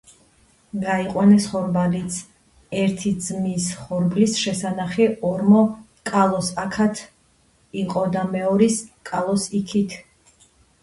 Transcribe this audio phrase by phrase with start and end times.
[0.83, 2.15] გაიყვეს ხორბალიც.
[2.83, 5.61] ერთი ძმის ხორბლის შესანახი ორმო
[6.13, 7.01] კალოს აქათ
[7.83, 8.79] იყო და მეორის-
[9.11, 9.95] კალოს იქით